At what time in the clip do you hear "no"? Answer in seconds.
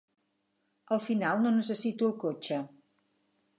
1.45-1.53